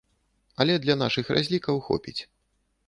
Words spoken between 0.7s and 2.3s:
для нашых разлікаў хопіць.